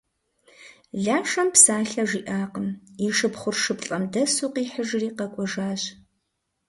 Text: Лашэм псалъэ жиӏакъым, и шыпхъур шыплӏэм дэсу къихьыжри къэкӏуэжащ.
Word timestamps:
Лашэм 1.03 1.47
псалъэ 1.53 2.03
жиӏакъым, 2.09 2.67
и 3.05 3.09
шыпхъур 3.17 3.55
шыплӏэм 3.63 4.03
дэсу 4.13 4.49
къихьыжри 4.53 5.09
къэкӏуэжащ. 5.17 5.81